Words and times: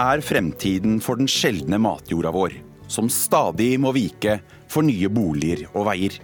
er 0.00 0.22
fremtiden 0.24 0.98
for 1.04 1.20
den 1.20 1.28
sjeldne 1.28 1.78
matjorda 1.80 2.32
vår, 2.32 2.54
som 2.88 3.10
stadig 3.12 3.74
må 3.82 3.92
vike 3.92 4.38
for 4.70 4.86
nye 4.86 5.10
boliger 5.12 5.66
og 5.74 5.90
veier. 5.90 6.16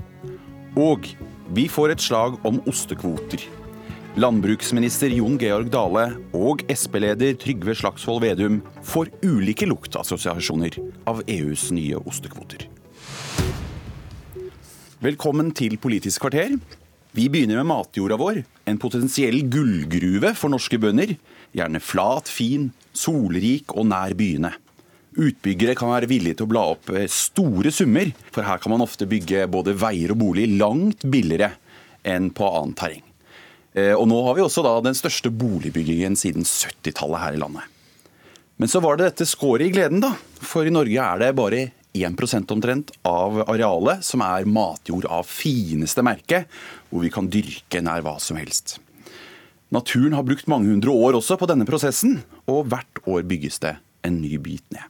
Og 0.80 1.09
vi 1.56 1.66
får 1.68 1.95
et 1.95 2.04
slag 2.04 2.38
om 2.48 2.60
ostekvoter. 2.68 3.45
Landbruksminister 4.16 5.12
Jon 5.12 5.36
Georg 5.41 5.68
Dale 5.74 6.06
og 6.36 6.64
Sp-leder 6.73 7.36
Trygve 7.36 7.74
Slagsvold 7.77 8.23
Vedum 8.24 8.62
får 8.86 9.12
ulike 9.27 9.68
luktassosiasjoner 9.68 10.79
av 11.11 11.20
EUs 11.29 11.68
nye 11.77 12.00
ostekvoter. 12.00 12.64
Velkommen 15.05 15.52
til 15.52 15.77
Politisk 15.77 16.24
kvarter. 16.24 16.56
Vi 17.16 17.30
begynner 17.33 17.56
med 17.62 17.70
matjorda 17.70 18.19
vår, 18.20 18.43
en 18.69 18.77
potensiell 18.77 19.38
gullgruve 19.48 20.34
for 20.37 20.52
norske 20.52 20.77
bønder. 20.77 21.15
Gjerne 21.56 21.80
flat, 21.80 22.29
fin, 22.29 22.66
solrik 22.92 23.73
og 23.73 23.87
nær 23.89 24.12
byene. 24.19 24.51
Utbyggere 25.16 25.73
kan 25.80 25.95
være 25.95 26.11
villige 26.11 26.37
til 26.37 26.45
å 26.45 26.51
bla 26.51 26.65
opp 26.75 26.92
eh, 26.92 27.06
store 27.09 27.73
summer, 27.73 28.11
for 28.34 28.45
her 28.45 28.61
kan 28.61 28.75
man 28.75 28.84
ofte 28.84 29.09
bygge 29.09 29.47
både 29.48 29.73
veier 29.80 30.12
og 30.12 30.20
bolig 30.27 30.45
langt 30.59 31.06
billigere 31.09 31.55
enn 32.05 32.29
på 32.37 32.51
annet 32.59 32.79
terreng. 32.83 33.06
Eh, 33.73 33.95
og 33.97 34.05
nå 34.12 34.20
har 34.28 34.37
vi 34.37 34.45
også 34.45 34.67
den 34.84 35.01
største 35.01 35.33
boligbyggingen 35.33 36.20
siden 36.20 36.45
70-tallet 36.45 37.23
her 37.23 37.39
i 37.39 37.41
landet. 37.41 37.64
Men 38.61 38.69
så 38.69 38.84
var 38.84 39.01
det 39.01 39.09
dette 39.09 39.28
skåret 39.28 39.70
i 39.70 39.73
gleden, 39.73 40.05
da. 40.05 40.12
For 40.45 40.69
i 40.69 40.75
Norge 40.75 41.01
er 41.01 41.25
det 41.25 41.33
bare 41.41 41.64
1% 42.05 42.52
omtrent 42.52 42.92
av 43.09 43.41
arealet 43.46 44.05
som 44.05 44.24
er 44.24 44.48
matjord 44.48 45.09
av 45.09 45.28
fineste 45.28 46.05
merke, 46.06 46.45
hvor 46.91 47.05
vi 47.05 47.12
kan 47.12 47.30
dyrke 47.33 47.83
nær 47.84 48.05
hva 48.06 48.16
som 48.22 48.39
helst. 48.41 48.78
Naturen 49.75 50.14
har 50.14 50.27
brukt 50.27 50.47
mange 50.50 50.70
hundre 50.70 50.92
år 50.94 51.17
også 51.19 51.39
på 51.41 51.48
denne 51.50 51.67
prosessen, 51.67 52.20
og 52.47 52.69
hvert 52.70 53.00
år 53.08 53.24
bygges 53.27 53.58
det 53.64 53.74
en 54.06 54.20
ny 54.22 54.36
bit 54.39 54.64
ned. 54.74 54.86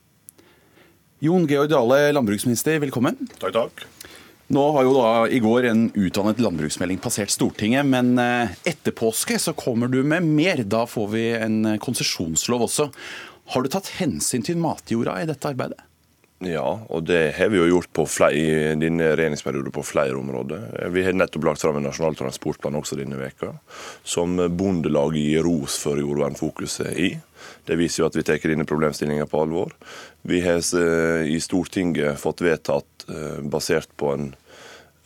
Jon 1.24 1.46
Georg 1.48 1.70
Dale, 1.72 2.10
landbruksminister, 2.12 2.76
velkommen. 2.82 3.16
Takk, 3.40 3.54
takk. 3.56 3.86
Nå 4.52 4.62
har 4.76 4.84
jo 4.86 4.92
da 4.94 5.06
i 5.32 5.40
går 5.42 5.70
en 5.72 5.86
utdannet 5.96 6.38
landbruksmelding 6.44 7.00
passert 7.02 7.32
Stortinget, 7.34 7.88
men 7.88 8.12
eh, 8.22 8.52
etter 8.68 8.94
påske 8.94 9.40
så 9.42 9.56
kommer 9.58 9.90
du 9.90 10.02
med 10.06 10.28
mer. 10.28 10.60
Da 10.62 10.84
får 10.86 11.08
vi 11.14 11.24
en 11.34 11.56
konsesjonslov 11.82 12.68
også. 12.68 12.90
Har 13.54 13.64
du 13.64 13.70
tatt 13.72 13.90
hensyn 13.96 14.44
til 14.46 14.60
matjorda 14.60 15.16
i 15.22 15.26
dette 15.26 15.50
arbeidet? 15.50 15.85
Ja, 16.44 16.82
og 16.92 17.06
det 17.08 17.32
har 17.38 17.48
vi 17.48 17.56
jo 17.56 17.68
gjort 17.70 17.88
på 17.96 18.04
flere, 18.12 18.36
i 18.36 18.74
denne 18.76 19.08
regjeringsperioden 19.16 19.72
på 19.72 19.84
flere 19.86 20.18
områder. 20.20 20.66
Vi 20.92 21.04
har 21.06 21.16
nettopp 21.16 21.46
lagt 21.48 21.62
fram 21.64 21.78
en 21.80 21.86
nasjonal 21.88 22.18
transportplan 22.18 22.76
også 22.76 22.98
denne 22.98 23.16
veka, 23.16 23.54
som 24.04 24.36
Bondelaget 24.52 25.22
gir 25.22 25.46
ros 25.48 25.78
for 25.80 25.96
jordvernfokuset 25.96 26.92
i. 27.00 27.14
Det 27.64 27.80
viser 27.80 28.02
jo 28.02 28.10
at 28.10 28.20
vi 28.20 28.26
tar 28.28 28.44
denne 28.52 28.68
problemstillinga 28.68 29.24
på 29.32 29.46
alvor. 29.46 29.72
Vi 30.28 30.42
har 30.44 30.60
eh, 30.60 31.24
i 31.32 31.40
Stortinget 31.40 32.20
fått 32.20 32.44
vedtatt, 32.44 33.08
eh, 33.08 33.40
basert 33.40 33.88
på 33.96 34.12
en 34.12 34.28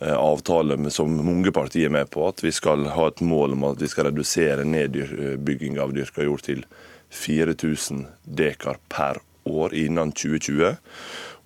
eh, 0.03 0.11
avtale 0.11 0.75
som 0.91 1.15
mange 1.15 1.55
partier 1.55 1.87
er 1.87 1.95
med 1.95 2.11
på, 2.11 2.27
at 2.27 2.43
vi 2.43 2.51
skal 2.51 2.89
ha 2.91 3.07
et 3.07 3.23
mål 3.23 3.55
om 3.55 3.69
at 3.71 3.79
vi 3.79 3.87
skal 3.87 4.11
redusere 4.11 4.67
nedbygging 4.67 5.79
av 5.79 5.95
dyrka 5.95 6.27
jord 6.27 6.43
til 6.43 6.65
4000 7.23 8.09
dekar 8.27 8.83
per 8.91 9.23
år 9.49 9.73
innen 9.75 10.11
2020. 10.11 10.75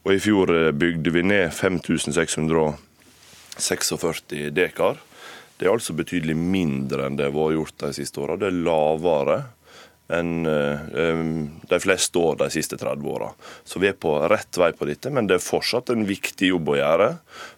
Og 0.06 0.14
I 0.14 0.20
fjor 0.22 0.52
eh, 0.54 0.72
bygde 0.76 1.10
vi 1.16 1.24
ned 1.26 1.54
5646 1.54 4.52
dekar. 4.56 4.96
Det 5.56 5.66
er 5.66 5.72
altså 5.72 5.94
betydelig 5.96 6.36
mindre 6.38 7.06
enn 7.08 7.16
det 7.16 7.26
har 7.30 7.36
vært 7.36 7.56
gjort 7.56 7.80
de 7.86 7.92
siste 7.96 8.20
åra. 8.22 8.40
Det 8.40 8.48
er 8.52 8.64
lavere 8.66 9.38
enn 10.14 10.45
eh, 10.45 11.16
de 11.70 11.80
fleste 11.82 12.20
år 12.20 12.38
de 12.43 12.49
siste 12.54 12.77
30 12.77 13.08
åra. 13.10 13.32
Så 13.64 13.82
vi 13.82 13.89
er 13.89 13.98
på 13.98 14.14
rett 14.30 14.60
vei 14.60 14.71
på 14.77 14.88
dette, 14.89 15.11
men 15.14 15.30
det 15.30 15.39
er 15.39 15.45
fortsatt 15.45 15.89
en 15.93 16.05
viktig 16.08 16.52
jobb 16.52 16.73
å 16.73 16.77
gjøre 16.80 17.10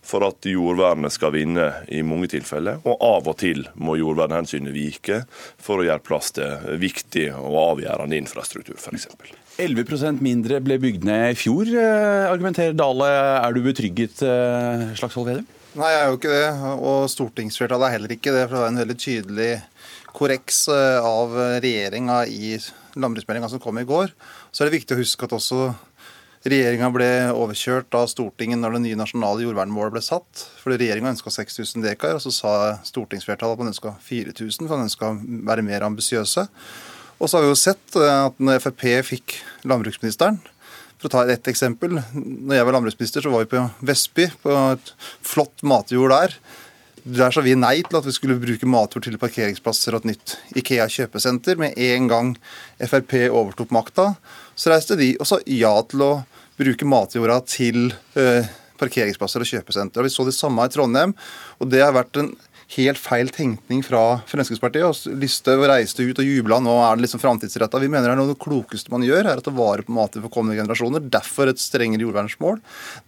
for 0.06 0.28
at 0.28 0.48
jordvernet 0.48 1.16
skal 1.16 1.34
vinne 1.36 1.68
i 1.92 2.04
mange 2.08 2.30
tilfeller. 2.32 2.80
Og 2.88 3.04
av 3.04 3.28
og 3.28 3.40
til 3.44 3.66
må 3.76 3.98
jordvernhensynet 4.00 4.76
vike 4.76 5.24
for 5.34 5.82
å 5.82 5.90
gjøre 5.90 6.06
plass 6.06 6.32
til 6.38 6.80
viktig 6.80 7.30
og 7.36 7.60
avgjørende 7.66 8.20
infrastruktur, 8.22 8.80
f.eks. 8.80 9.10
11% 9.58 10.22
mindre 10.22 10.60
ble 10.62 10.78
bygd 10.82 11.06
ned 11.08 11.32
i 11.34 11.38
fjor, 11.38 11.66
eh, 11.66 12.30
argumenterer 12.30 12.78
Dale. 12.78 13.10
Er 13.42 13.54
du 13.54 13.64
betrygget, 13.66 14.22
eh, 14.22 14.94
Slagsvold 14.96 15.32
Vedum? 15.32 15.48
Nei, 15.78 15.90
jeg 15.94 16.02
er 16.02 16.08
jo 16.10 16.18
ikke 16.18 16.34
det. 16.34 16.48
Og 16.90 17.10
stortingsflertallet 17.12 17.88
er 17.88 17.96
heller 17.98 18.14
ikke 18.16 18.34
det. 18.34 18.46
For 18.48 18.56
det 18.56 18.64
er 18.64 18.72
en 18.72 18.82
veldig 18.82 18.98
tydelig 18.98 19.52
korreks 20.18 20.66
eh, 20.74 21.00
av 21.06 21.36
regjeringa 21.62 22.24
i 22.26 22.56
landbruksmeldinga 22.98 23.50
som 23.52 23.62
kom 23.62 23.78
i 23.78 23.86
går. 23.88 24.14
Så 24.52 24.64
er 24.64 24.70
det 24.70 24.80
viktig 24.80 24.98
å 24.98 25.02
huske 25.02 25.28
at 25.28 25.36
også 25.38 25.70
regjeringa 26.48 26.90
ble 26.94 27.10
overkjørt 27.36 27.96
av 27.98 28.08
Stortinget 28.12 28.60
når 28.62 28.78
det 28.78 28.84
nye 28.86 29.00
nasjonale 29.00 29.46
jordvernmålet 29.46 29.96
ble 29.96 30.04
satt. 30.06 30.44
Fordi 30.62 30.80
regjeringa 30.82 31.14
ønska 31.14 31.34
6000 31.34 31.86
dekar, 31.86 32.18
og 32.18 32.24
så 32.24 32.34
sa 32.34 32.54
stortingsflertallet 32.88 33.58
at 33.58 33.64
man 33.64 33.74
ønska 33.74 33.96
4000, 34.08 34.68
for 34.68 34.76
man 34.76 34.88
ønska 34.88 35.12
å 35.12 35.18
være 35.50 35.66
mer 35.66 35.86
ambisiøse. 35.88 36.48
Og 37.18 37.30
så 37.30 37.38
har 37.38 37.46
vi 37.46 37.52
jo 37.52 37.58
sett 37.60 37.98
eh, 37.98 38.14
at 38.28 38.38
når 38.42 38.62
Frp 38.66 38.86
fikk 39.14 39.40
landbruksministeren 39.68 40.40
For 40.98 41.10
å 41.10 41.14
ta 41.14 41.24
et 41.30 41.46
eksempel. 41.50 42.00
Når 42.14 42.56
jeg 42.58 42.66
var 42.66 42.74
landbruksminister, 42.74 43.22
så 43.22 43.30
var 43.30 43.44
vi 43.44 43.52
på 43.52 43.66
Vestby, 43.86 44.32
på 44.42 44.54
et 44.74 44.94
flott 45.22 45.62
matjord 45.62 46.10
der. 46.10 46.34
Der 47.08 47.32
sa 47.32 47.40
vi 47.40 47.54
nei 47.56 47.78
til 47.88 47.96
at 47.96 48.04
vi 48.04 48.12
skulle 48.12 48.36
bruke 48.42 48.68
matjord 48.68 49.06
til 49.06 49.16
parkeringsplasser 49.22 49.96
og 49.96 50.04
et 50.04 50.10
nytt 50.10 50.34
Ikea 50.60 50.90
kjøpesenter. 50.92 51.56
Med 51.56 51.78
en 51.80 52.10
gang 52.12 52.32
Frp 52.84 53.14
overtok 53.30 53.72
makta, 53.72 54.10
så 54.60 54.74
reiste 54.74 54.98
de 55.00 55.14
og 55.16 55.30
sa 55.30 55.38
ja 55.48 55.72
til 55.88 56.04
å 56.04 56.10
bruke 56.60 56.90
matjorda 56.90 57.38
til 57.48 57.94
uh, 58.18 58.50
parkeringsplasser 58.82 59.46
og 59.46 59.48
kjøpesenter. 59.48 60.04
Vi 60.04 60.12
så 60.12 60.26
det 60.28 60.36
samme 60.36 60.66
i 60.68 60.74
Trondheim. 60.74 61.16
og 61.64 61.72
Det 61.72 61.80
har 61.86 61.96
vært 61.96 62.20
en 62.20 62.34
helt 62.76 63.00
feil 63.00 63.30
tenkning 63.32 63.82
fra 63.86 64.20
Fremskrittspartiet. 64.28 64.84
og 64.84 65.20
Listhaug 65.22 65.64
reiste 65.70 66.04
ut 66.04 66.20
og 66.20 66.28
jubla, 66.28 66.60
nå 66.64 66.74
er 66.84 66.98
det 66.98 67.06
liksom 67.06 67.22
framtidsretta. 67.24 67.80
Vi 67.80 67.88
mener 67.88 68.10
det 68.10 68.16
er 68.16 68.20
noe 68.20 68.28
av 68.28 68.34
det 68.34 68.44
klokeste 68.44 68.92
man 68.92 69.06
gjør, 69.08 69.30
er 69.32 69.40
å 69.40 69.46
ta 69.46 69.54
vare 69.56 69.86
på 69.88 69.96
maten 69.96 70.24
for 70.24 70.34
kommende 70.34 70.60
generasjoner. 70.60 71.06
Derfor 71.14 71.52
et 71.52 71.64
strengere 71.64 72.04
jordvernsmål. 72.04 72.60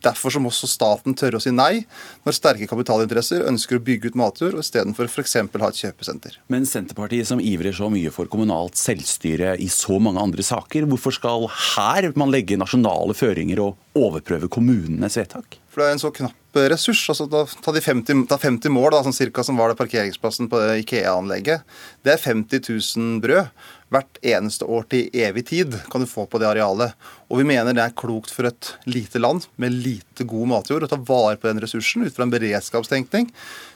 Derfor 0.06 0.36
som 0.36 0.48
også 0.48 0.70
staten 0.72 1.18
tørre 1.20 1.42
å 1.42 1.44
si 1.44 1.52
nei 1.52 1.84
når 2.24 2.38
sterke 2.38 2.70
kapitalinteresser 2.72 3.48
ønsker 3.50 3.80
å 3.80 3.84
bygge 3.84 4.14
ut 4.14 4.20
matjord, 4.20 4.60
istedenfor 4.64 5.12
f.eks. 5.12 5.36
ha 5.36 5.72
et 5.72 5.84
kjøpesenter. 5.84 6.40
Men 6.48 6.68
Senterpartiet 6.70 7.28
som 7.28 7.44
ivrer 7.44 7.76
så 7.76 7.92
mye 7.92 8.14
for 8.16 8.32
kommunalt 8.32 8.80
selvstyre 8.80 9.58
i 9.60 9.68
så 9.74 10.00
mange 10.00 10.24
andre 10.24 10.46
saker, 10.46 10.88
hvorfor 10.90 11.16
skal 11.20 11.50
her 11.76 12.12
man 12.20 12.32
legge 12.32 12.60
nasjonale 12.60 13.18
føringer 13.18 13.64
og 13.66 14.00
overprøve 14.00 14.48
kommunenes 14.52 15.20
vedtak? 15.20 15.60
For 15.70 15.84
det 15.84 15.90
er 15.90 15.98
en 15.98 16.08
så 16.08 16.16
knapp 16.16 16.39
ressurs. 16.54 17.10
altså 17.10 17.28
da, 17.30 17.46
Ta 17.62 17.72
de 17.72 17.82
50, 17.82 18.28
ta 18.28 18.38
50 18.38 18.70
mål, 18.74 18.92
da, 18.92 19.04
sånn 19.04 19.14
cirka, 19.14 19.44
som 19.44 19.58
var 19.58 19.70
det 19.70 19.78
parkeringsplassen 19.78 20.50
på 20.50 20.62
Ikea-anlegget. 20.82 21.62
Det 22.04 22.14
er 22.14 22.18
50 22.18 22.66
000 22.98 23.22
brød 23.22 23.50
hvert 23.94 24.20
eneste 24.26 24.68
år 24.70 24.86
til 24.92 25.10
evig 25.18 25.48
tid 25.50 25.78
kan 25.90 26.04
du 26.04 26.10
få 26.10 26.28
på 26.30 26.42
det 26.42 26.50
arealet. 26.50 26.94
Og 27.30 27.42
vi 27.42 27.46
mener 27.46 27.76
det 27.78 27.84
er 27.84 27.96
klokt 27.98 28.32
for 28.34 28.48
et 28.50 28.72
lite 28.90 29.22
land 29.22 29.46
med 29.62 29.76
lite 29.86 30.26
god 30.30 30.50
matjord 30.50 30.86
å 30.86 30.90
ta 30.90 30.98
vare 30.98 31.38
på 31.38 31.50
den 31.50 31.62
ressursen 31.62 32.06
ut 32.06 32.14
fra 32.16 32.26
en 32.26 32.34
beredskapstenkning. 32.34 33.30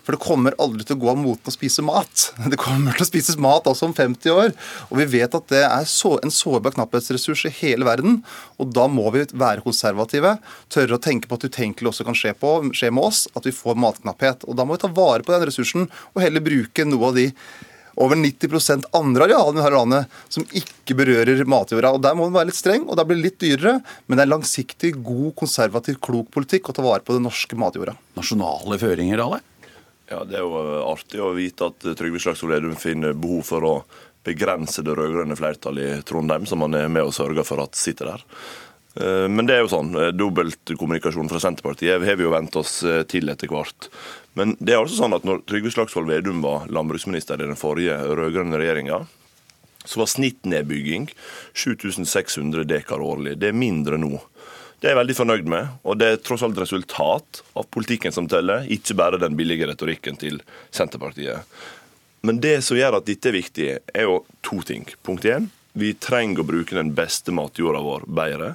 For 0.03 0.15
det 0.15 0.23
kommer 0.23 0.57
aldri 0.61 0.85
til 0.85 0.97
å 0.97 1.01
gå 1.03 1.09
av 1.13 1.19
moten 1.21 1.49
å 1.49 1.53
spise 1.53 1.85
mat. 1.85 2.27
Det 2.51 2.59
kommer 2.59 2.97
til 2.97 3.05
å 3.05 3.07
spises 3.07 3.39
mat 3.41 3.69
også 3.69 3.87
om 3.87 3.95
50 3.95 4.33
år. 4.33 4.53
Og 4.89 4.99
vi 4.99 5.09
vet 5.15 5.37
at 5.37 5.47
det 5.53 5.61
er 5.63 5.85
en 5.85 6.33
sårbar 6.33 6.75
knapphetsressurs 6.75 7.45
i 7.47 7.53
hele 7.61 7.87
verden. 7.87 8.19
Og 8.59 8.73
da 8.75 8.89
må 8.91 9.07
vi 9.15 9.23
være 9.31 9.63
konservative, 9.63 10.35
tørre 10.73 10.97
å 10.97 11.01
tenke 11.01 11.29
på 11.29 11.39
at 11.39 11.47
utenkelig 11.47 11.93
også 11.93 12.07
kan 12.07 12.17
skje, 12.19 12.35
på, 12.35 12.55
skje 12.75 12.91
med 12.91 13.07
oss, 13.07 13.25
at 13.37 13.47
vi 13.47 13.55
får 13.55 13.79
matknapphet. 13.79 14.43
Og 14.49 14.59
da 14.59 14.67
må 14.67 14.75
vi 14.75 14.83
ta 14.83 14.91
vare 14.91 15.23
på 15.23 15.33
den 15.33 15.47
ressursen 15.47 15.87
og 15.87 16.25
heller 16.25 16.43
bruke 16.43 16.85
noe 16.89 17.13
av 17.13 17.21
de 17.21 17.29
over 17.95 18.17
90% 18.17 18.89
andre 18.97 19.27
arealene 19.27 19.63
i 19.63 19.73
landet 19.73 20.19
som 20.33 20.45
ikke 20.55 20.97
berører 20.97 21.43
matjorda. 21.45 21.93
Og 21.93 22.01
Der 22.01 22.15
må 22.17 22.27
den 22.27 22.37
være 22.37 22.49
litt 22.49 22.59
streng, 22.59 22.87
og 22.87 22.97
det 22.97 23.07
blir 23.09 23.19
det 23.19 23.27
litt 23.27 23.41
dyrere. 23.43 23.75
Men 24.07 24.17
det 24.17 24.25
er 24.25 24.33
langsiktig, 24.33 24.93
god, 25.03 25.33
konservativ, 25.39 25.99
klok 26.03 26.31
politikk 26.33 26.69
å 26.69 26.77
ta 26.77 26.85
vare 26.85 27.05
på 27.05 27.17
den 27.17 27.27
norske 27.27 27.57
matjorda. 27.59 27.95
Nasjonale 28.17 28.79
føringer, 28.81 29.21
alle? 29.23 29.43
Ja, 30.09 30.23
Det 30.23 30.37
er 30.37 30.43
jo 30.43 30.63
artig 30.89 31.21
å 31.21 31.33
vite 31.33 31.69
at 31.71 31.85
Trygve 31.97 32.19
Slagsvold 32.21 32.53
Vedum 32.53 32.75
finner 32.77 33.15
behov 33.17 33.45
for 33.47 33.65
å 33.65 33.75
begrense 34.23 34.83
det 34.83 34.95
rød-grønne 34.95 35.35
flertallet 35.35 35.97
i 35.97 36.03
Trondheim, 36.07 36.45
som 36.47 36.63
han 36.63 36.75
er 36.79 36.91
med 36.91 37.07
og 37.07 37.15
sørger 37.15 37.45
for 37.47 37.63
at 37.63 37.75
sitter 37.75 38.13
der. 38.13 38.23
Eh, 38.95 39.27
men 39.29 39.47
det 39.49 39.55
er 39.55 39.63
jo 39.63 39.71
sånn, 39.71 39.93
eh, 39.97 40.11
dobbeltkommunikasjon 40.13 41.29
fra 41.31 41.41
Senterpartiet 41.41 42.03
har 42.05 42.17
vi 42.19 42.27
jo 42.27 42.33
vent 42.33 42.55
oss 42.59 42.81
eh, 42.85 43.01
til 43.09 43.31
etter 43.33 43.49
hvert. 43.49 43.89
Men 44.37 44.55
det 44.59 44.75
er 44.75 44.83
altså 44.83 44.99
sånn 45.01 45.15
at 45.17 45.25
når 45.25 45.41
Trygve 45.49 45.73
Slagsvold 45.73 46.11
Vedum 46.11 46.43
var 46.45 46.67
landbruksminister 46.73 47.41
i 47.41 47.47
den 47.47 47.57
forrige 47.59 47.97
rød-grønne 47.97 48.59
regjeringa, 48.61 49.03
så 49.83 49.99
var 49.99 50.11
snittnedbygging 50.11 51.09
7600 51.57 52.67
dekar 52.69 53.01
årlig. 53.03 53.35
Det 53.41 53.49
er 53.49 53.57
mindre 53.57 53.97
nå. 53.99 54.15
Det 54.79 54.89
er 54.89 54.93
jeg 54.93 54.99
veldig 55.01 55.15
fornøyd 55.15 55.49
med, 55.51 55.75
og 55.87 55.97
det 55.99 56.07
er 56.07 56.21
tross 56.21 56.43
alt 56.43 56.59
resultat 56.59 57.41
av 57.55 57.67
politikken 57.71 58.13
som 58.15 58.27
teller, 58.31 58.67
ikke 58.71 58.97
bare 58.99 59.19
den 59.19 59.35
billige 59.39 59.67
retorikken 59.69 60.19
til 60.19 60.41
Senterpartiet. 60.75 61.47
Men 62.23 62.39
det 62.43 62.57
som 62.63 62.77
gjør 62.77 62.99
at 62.99 63.07
dette 63.07 63.31
er 63.31 63.35
viktig, 63.35 63.67
er 63.95 64.07
jo 64.07 64.21
to 64.43 64.61
ting. 64.67 64.85
Punkt 65.03 65.27
én, 65.27 65.49
Vi 65.73 65.93
trenger 65.97 66.43
å 66.43 66.45
bruke 66.45 66.77
den 66.77 66.91
beste 66.93 67.33
matjorda 67.33 67.81
vår 67.81 68.03
bedre. 68.05 68.53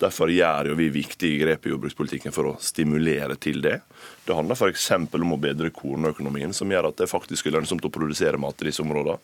Derfor 0.00 0.28
gjør 0.28 0.74
vi 0.76 0.88
viktige 0.92 1.38
grep 1.44 1.66
i 1.66 1.70
jordbrukspolitikken 1.72 2.34
for 2.34 2.50
å 2.50 2.56
stimulere 2.60 3.38
til 3.40 3.62
det. 3.64 3.78
Det 4.26 4.34
handler 4.36 4.58
f.eks. 4.58 4.90
om 5.16 5.32
å 5.32 5.40
bedre 5.40 5.70
kornøkonomien, 5.72 6.52
som 6.52 6.70
gjør 6.70 6.90
at 6.90 6.98
det 7.00 7.08
faktisk 7.08 7.46
er 7.46 7.56
lønnsomt 7.56 7.86
å 7.86 7.92
produsere 7.92 8.40
mat 8.40 8.60
i 8.60 8.68
disse 8.68 8.84
områdene. 8.84 9.22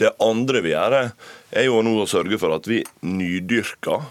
Det 0.00 0.14
andre 0.22 0.62
vi 0.64 0.72
gjør, 0.72 0.96
er 1.54 1.66
jo 1.66 1.82
nå 1.84 1.98
å 2.02 2.10
sørge 2.10 2.38
for 2.40 2.54
at 2.56 2.66
vi 2.70 2.80
nydyrker 3.06 4.08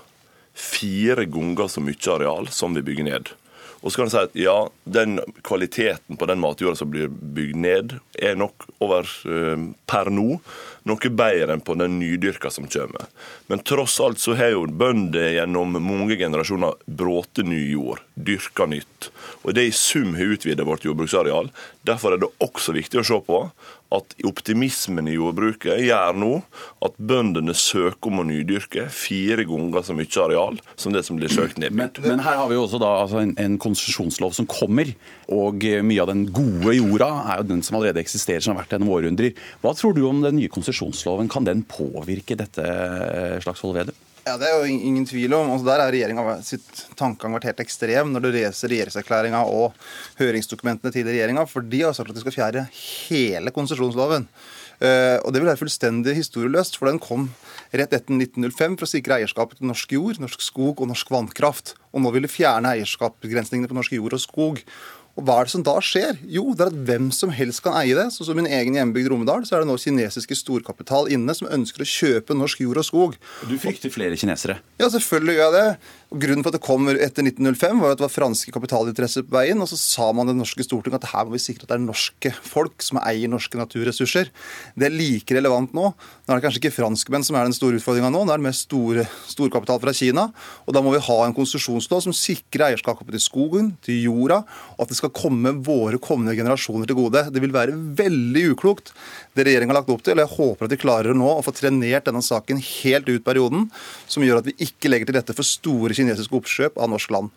fire 0.54 1.26
ganger 1.26 1.72
så 1.72 1.82
mye 1.84 2.14
areal 2.14 2.52
som 2.54 2.76
vi 2.78 2.86
bygger 2.86 3.10
ned. 3.10 3.34
Og 3.84 3.92
så 3.92 4.00
kan 4.00 4.08
en 4.08 4.14
si 4.14 4.22
at 4.22 4.38
ja, 4.40 4.58
den 4.88 5.18
kvaliteten 5.44 6.18
på 6.20 6.28
den 6.30 6.40
matjorda 6.40 6.80
som 6.80 6.92
blir 6.94 7.12
bygd 7.12 7.60
ned, 7.60 7.98
er 8.16 8.38
nok 8.40 8.68
over 8.84 9.08
eh, 9.28 9.68
per 9.90 10.12
nå 10.14 10.40
noe 10.88 11.12
bedre 11.16 11.56
enn 11.56 11.64
på 11.64 11.76
den 11.80 11.98
nydyrka 12.00 12.52
som 12.52 12.68
kommer. 12.68 13.08
Men 13.48 13.64
tross 13.64 14.00
alt 14.04 14.20
så 14.20 14.36
har 14.40 14.54
jo 14.54 14.66
bønder 14.68 15.38
gjennom 15.38 15.78
mange 15.80 16.18
generasjoner 16.20 16.76
bråte 16.86 17.46
ny 17.48 17.62
jord, 17.72 18.04
dyrka 18.16 18.68
nytt. 18.68 19.12
Og 19.44 19.56
det 19.56 19.70
i 19.70 19.76
sum 19.76 20.16
har 20.18 20.36
utvida 20.36 20.66
vårt 20.68 20.86
jordbruksareal. 20.88 21.52
Derfor 21.88 22.16
er 22.16 22.24
det 22.24 22.32
også 22.44 22.76
viktig 22.76 23.00
å 23.00 23.08
se 23.08 23.20
på 23.28 23.46
at 23.94 24.16
optimismen 24.26 25.08
i 25.08 25.16
jordbruket 25.18 25.84
gjør 25.86 26.16
nå 26.18 26.32
at 26.86 26.96
bøndene 26.98 27.54
søker 27.58 28.10
om 28.10 28.24
å 28.24 28.26
nydyrke 28.26 28.88
fire 28.94 29.46
ganger 29.46 29.86
så 29.86 29.96
mye 29.98 30.24
areal 30.24 30.58
som 30.76 30.96
det 30.96 31.04
som 31.06 31.20
blir 31.20 31.32
søkt 31.32 31.60
ned. 31.62 31.76
Men, 31.78 31.92
men, 32.02 32.24
her 32.26 32.40
har 32.40 32.50
vi 32.50 32.58
jo 32.58 32.64
også 32.66 32.80
da, 32.82 32.90
altså 33.04 33.22
en, 33.22 33.36
en 33.42 33.60
konsesjonslov 33.74 34.36
som 34.38 34.48
kommer, 34.50 34.94
og 35.34 35.66
mye 35.84 36.04
av 36.04 36.12
den 36.12 36.26
gode 36.34 36.78
jorda 36.78 37.10
er 37.34 37.42
jo 37.42 37.50
den 37.50 37.66
som 37.66 37.80
allerede 37.80 38.02
eksisterer, 38.04 38.44
som 38.44 38.54
har 38.54 38.64
vært 38.64 38.78
gjennom 38.78 38.94
århundrer. 38.94 39.36
Hva 39.64 39.74
tror 39.78 39.96
du 39.98 40.04
om 40.08 40.22
den 40.24 40.38
nye 40.40 40.52
konsesjonsloven? 40.54 41.32
Kan 41.32 41.48
den 41.48 41.66
påvirke 41.68 42.38
dette, 42.40 42.66
Slagsvold 43.44 43.80
Vedum? 43.80 44.02
Ja, 44.24 44.38
Det 44.40 44.48
er 44.48 44.62
jo 44.62 44.72
ingen 44.72 45.04
tvil 45.06 45.34
om. 45.36 45.52
Altså, 45.52 45.68
der 45.68 45.82
har 45.84 45.92
regjeringa 45.92 46.38
sitt 46.48 46.86
tankegang 46.96 47.34
vært 47.36 47.50
helt 47.50 47.64
ekstrem 47.66 48.14
når 48.14 48.24
du 48.24 48.30
leser 48.32 48.72
regjeringserklæringa 48.72 49.42
og 49.52 49.76
høringsdokumentene 50.22 50.94
til 50.96 51.10
regjeringa, 51.10 51.44
for 51.50 51.66
de 51.68 51.82
har 51.84 51.96
sagt 51.98 52.14
at 52.14 52.16
de 52.16 52.24
skal 52.24 52.36
fjerde 52.38 52.64
hele 52.72 53.52
konsesjonsloven. 53.52 54.30
Uh, 54.84 55.16
og 55.24 55.32
Det 55.32 55.40
vil 55.40 55.48
være 55.48 55.62
fullstendig 55.62 56.18
historieløst, 56.18 56.76
for 56.76 56.90
den 56.90 57.00
kom 57.00 57.30
rett 57.72 57.94
etter 57.96 58.12
1905 58.12 58.76
for 58.76 58.84
å 58.84 58.92
sikre 58.92 59.20
eierskapet 59.22 59.62
til 59.62 59.70
norsk 59.70 59.94
jord, 59.96 60.20
norsk 60.20 60.44
skog 60.44 60.84
og 60.84 60.90
norsk 60.92 61.14
vannkraft. 61.14 61.78
Og 61.96 62.04
nå 62.04 62.12
vil 62.12 62.28
de 62.28 62.32
fjerne 62.32 62.74
eierskapsbegrensningene 62.76 63.72
på 63.72 63.78
norsk 63.78 63.96
jord 63.96 64.18
og 64.18 64.24
skog. 64.24 64.60
Og 65.14 65.28
hva 65.28 65.36
er 65.40 65.46
det 65.46 65.54
som 65.54 65.64
da 65.66 65.76
skjer? 65.84 66.18
Jo, 66.26 66.56
det 66.58 66.66
er 66.66 66.72
at 66.72 66.78
hvem 66.88 67.12
som 67.14 67.30
helst 67.34 67.62
kan 67.62 67.76
eie 67.78 67.94
det. 67.94 68.08
Sånn 68.16 68.26
som 68.32 68.38
min 68.40 68.50
egen 68.50 68.74
hjembygd 68.74 69.12
Romedal, 69.12 69.44
så 69.46 69.60
er 69.60 69.62
det 69.62 69.70
nå 69.70 69.76
kinesiske 69.78 70.38
storkapital 70.40 71.12
inne 71.14 71.36
som 71.38 71.52
ønsker 71.54 71.86
å 71.86 71.90
kjøpe 71.90 72.34
norsk 72.34 72.64
jord 72.66 72.82
og 72.82 72.88
skog. 72.88 73.20
Du 73.46 73.54
frykter 73.62 73.94
flere 73.94 74.18
kinesere? 74.18 74.58
Ja, 74.82 74.90
selvfølgelig 74.90 75.36
gjør 75.38 75.46
jeg 75.46 75.56
det. 75.60 75.92
Og 76.14 76.22
Grunnen 76.22 76.46
for 76.46 76.54
at 76.54 76.58
det 76.58 76.66
kom 76.66 76.90
etter 76.94 77.26
1905, 77.26 77.80
var 77.82 77.94
at 77.94 78.02
det 78.02 78.06
var 78.06 78.14
franske 78.14 78.54
kapitalinteresser 78.54 79.26
på 79.26 79.34
veien. 79.38 79.62
Og 79.62 79.70
så 79.70 79.78
sa 79.78 80.10
man 80.18 80.30
det 80.30 80.36
norske 80.38 80.66
storting 80.66 80.98
at 80.98 81.06
her 81.10 81.30
må 81.30 81.36
vi 81.36 81.44
sikre 81.46 81.68
at 81.68 81.76
det 81.76 81.78
er 81.78 81.86
norske 81.86 82.34
folk 82.46 82.86
som 82.86 83.00
eier 83.02 83.30
norske 83.30 83.58
naturressurser. 83.58 84.34
Det 84.78 84.90
er 84.90 84.94
like 84.94 85.38
relevant 85.38 85.74
nå. 85.78 85.92
Nå 85.94 86.34
er 86.34 86.42
det 86.42 86.46
kanskje 86.46 86.62
ikke 86.62 86.74
franskmenn 86.76 87.26
som 87.26 87.38
er 87.38 87.50
den 87.50 87.58
store 87.58 87.78
utfordringa 87.78 88.10
nå, 88.14 88.24
nå 88.26 88.34
er 88.34 88.42
det 88.42 88.48
mest 88.48 88.66
store, 88.68 89.06
storkapital 89.30 89.82
fra 89.82 89.94
Kina. 89.98 90.28
Og 90.66 90.74
da 90.74 90.82
må 90.86 90.94
vi 90.94 91.02
ha 91.06 91.18
en 91.26 91.38
konsesjonslov 91.38 92.02
som 92.06 92.18
sikrer 92.18 92.72
eierskapet 92.72 93.10
til 93.14 93.22
skogen, 93.22 93.74
til 93.86 94.02
jorda, 94.06 94.44
og 94.78 94.86
at 94.86 94.94
det 94.94 95.00
skal 95.04 95.14
komme 95.16 95.52
våre 95.66 96.00
kommende 96.02 96.36
generasjoner 96.38 96.90
til 96.90 96.98
gode. 96.98 97.26
Det 97.34 97.44
vil 97.44 97.54
være 97.54 97.76
veldig 98.00 98.46
uklokt 98.56 98.94
det 99.36 99.48
regjeringa 99.48 99.74
har 99.74 99.82
lagt 99.82 99.92
opp 99.94 100.04
til. 100.06 100.18
og 100.18 100.24
Jeg 100.24 100.38
håper 100.38 100.68
at 100.68 100.74
de 100.74 100.82
klarer 100.82 101.18
nå 101.18 101.30
å 101.36 101.44
få 101.46 101.54
trenert 101.56 102.08
denne 102.08 102.24
saken 102.24 102.62
helt 102.64 103.10
ut 103.12 103.26
perioden, 103.26 103.70
som 104.08 104.26
gjør 104.26 104.42
at 104.42 104.50
vi 104.50 104.58
ikke 104.64 104.92
legger 104.92 105.10
til 105.10 105.20
rette 105.20 105.36
for 105.36 105.48
store 105.48 105.96
kinesiske 105.98 106.38
oppkjøp 106.40 106.80
av 106.80 106.92
norsk 106.94 107.14
land. 107.16 107.34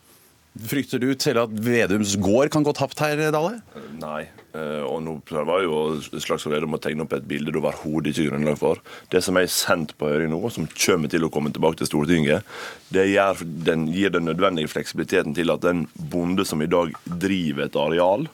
Frykter 0.56 1.02
du 1.02 1.10
til 1.18 1.36
at 1.40 1.52
Vedums 1.52 2.14
gård 2.22 2.48
kan 2.54 2.64
gå 2.64 2.72
tapt 2.76 3.00
her, 3.04 3.18
Dale? 3.34 3.58
Nei. 4.00 4.22
Eh, 4.56 4.84
og 4.86 5.02
nå 5.04 5.18
prøver 5.26 5.66
jo 5.66 5.80
Slagsvold 6.00 6.54
Vedum 6.54 6.76
å 6.78 6.80
tegne 6.80 7.04
opp 7.04 7.12
et 7.16 7.26
bilde 7.28 7.52
det 7.52 7.60
overhodet 7.60 8.14
ikke 8.14 8.30
grunnlag 8.30 8.56
for. 8.60 8.80
Det 9.12 9.20
som 9.24 9.36
er 9.36 9.50
sendt 9.52 9.92
på 10.00 10.08
høring 10.08 10.32
nå, 10.32 10.40
som 10.54 10.68
kommer 10.72 11.12
til 11.12 11.26
å 11.26 11.30
komme 11.32 11.52
tilbake 11.52 11.82
til 11.82 11.90
Stortinget, 11.90 12.46
det 12.94 13.08
gir 13.10 13.44
den 13.66 13.86
gir 13.92 14.14
den 14.14 14.28
nødvendige 14.30 14.72
fleksibiliteten 14.72 15.36
til 15.36 15.52
at 15.52 15.66
en 15.68 15.84
bonde 16.12 16.46
som 16.48 16.64
i 16.64 16.70
dag 16.70 16.94
driver 17.04 17.66
et 17.66 17.78
areal 17.82 18.28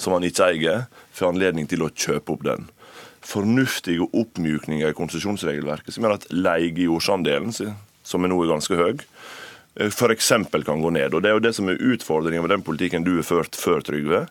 som 0.00 0.16
han 0.16 0.24
ikke 0.24 0.52
eier, 0.54 0.86
får 1.12 1.34
anledning 1.34 1.68
til 1.68 1.84
å 1.84 1.92
kjøpe 1.92 2.34
opp 2.34 2.46
den 2.46 2.70
fornuftige 3.20 4.06
oppmykninger 4.16 4.90
i 4.90 4.96
konsesjonsregelverket 4.96 5.94
som 5.94 6.06
gjør 6.06 6.16
at 6.16 6.26
leiejordsandelen, 6.32 7.52
som 7.52 8.24
er 8.24 8.32
nå 8.32 8.40
er 8.42 8.52
ganske 8.54 8.78
høy, 8.78 8.94
eh, 8.96 9.04
f.eks. 9.74 10.32
kan 10.64 10.82
gå 10.82 10.90
ned. 10.90 11.14
Og 11.14 11.22
Det 11.22 11.30
er 11.30 11.36
jo 11.36 11.44
det 11.44 11.54
som 11.54 11.68
er 11.68 11.78
utfordringen 11.78 12.42
med 12.42 12.50
den 12.50 12.62
politikken 12.62 13.04
du 13.04 13.16
har 13.16 13.26
ført 13.26 13.56
før, 13.56 13.80
Trygve. 13.80 14.26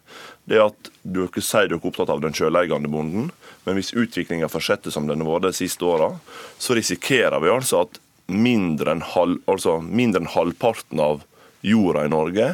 Det 0.46 0.58
er 0.58 0.68
at 0.68 0.92
Dere 1.04 1.42
sier 1.42 1.70
dere 1.70 1.80
er 1.80 1.88
opptatt 1.88 2.12
av 2.12 2.22
den 2.22 2.36
sjøleiende 2.36 2.92
bonden, 2.92 3.32
men 3.66 3.78
hvis 3.78 3.94
utviklinga 3.98 4.50
fortsetter 4.52 4.94
som 4.94 5.08
den 5.08 5.24
har 5.24 5.32
vært 5.32 5.50
de 5.50 5.58
siste 5.58 5.86
åra, 5.86 6.12
så 6.60 6.76
risikerer 6.78 7.40
vi 7.42 7.50
altså 7.54 7.86
at 7.86 8.00
mindre 8.30 8.94
enn, 8.94 9.06
halv, 9.16 9.40
altså 9.50 9.80
mindre 9.82 10.22
enn 10.22 10.30
halvparten 10.30 11.02
av 11.02 11.24
jorda 11.66 12.06
i 12.06 12.12
Norge 12.12 12.50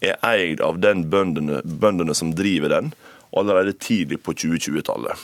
er 0.00 0.16
eid 0.26 0.62
av 0.64 0.80
den 0.82 1.04
bøndene, 1.12 1.60
bøndene 1.64 2.16
som 2.16 2.32
driver 2.34 2.72
den, 2.72 2.90
allerede 3.36 3.76
tidlig 3.78 4.22
på 4.24 4.34
2020-tallet. 4.34 5.14